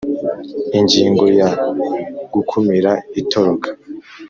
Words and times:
Ingingo 0.79 1.25
ya 1.39 1.49
Gukumira 2.33 2.91
itoroka 3.21 3.69